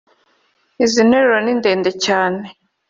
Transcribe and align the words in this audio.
izi 0.83 1.01
nteruro 1.07 1.37
ni 1.41 1.53
ndende 1.59 1.91
cyane 2.05 2.43